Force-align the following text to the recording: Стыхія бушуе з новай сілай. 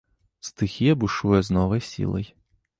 Стыхія 0.47 0.95
бушуе 1.05 1.43
з 1.51 1.59
новай 1.61 1.81
сілай. 1.91 2.25